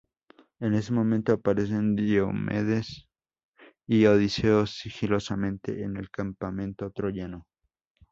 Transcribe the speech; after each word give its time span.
En 0.59 0.73
ese 0.73 0.91
momento 0.93 1.31
aparecen 1.31 1.95
Diomedes 1.95 3.07
y 3.85 4.07
Odiseo 4.07 4.65
sigilosamente 4.65 5.83
en 5.83 5.95
el 5.95 6.09
campamento 6.09 6.89
troyano. 6.89 7.45